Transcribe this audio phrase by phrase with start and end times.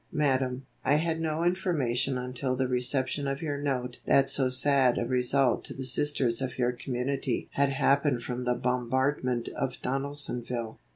[0.11, 5.05] "Madame: I had no information until the reception of your note that so sad a
[5.05, 10.79] result to the Sisters of your community had happened from the bombardment of Donaldsonville.